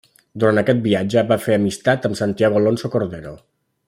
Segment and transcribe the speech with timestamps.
[0.43, 3.35] Durant aquest viatge va fer amistat amb Santiago Alonso Cordero.